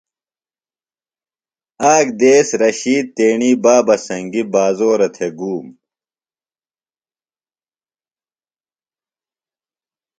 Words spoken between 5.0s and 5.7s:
تھےۡ گُوم۔